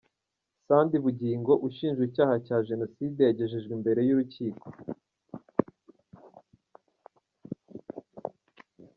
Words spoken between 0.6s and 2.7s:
Sadi Bugingo ushinjwa icyaha cya